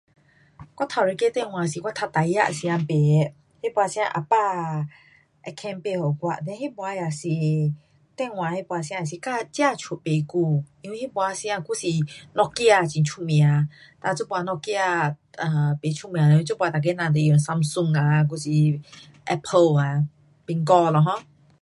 [0.77, 4.83] 我头一个电话是我读大学时间买的，那次时间阿爸
[5.43, 6.07] 会肯买给我
[6.47, 7.27] ，then 那次也是，
[8.17, 11.85] 电话那次时间也是刚出不久，因为那次时间还是
[12.37, 13.45] nokia 很出名。
[13.99, 14.83] 哒这次 nokia
[15.81, 18.49] 不出名了，这次每个人用 samsung 啊，还是
[19.25, 20.03] apple 啊，
[20.47, 21.21] 苹果咯 um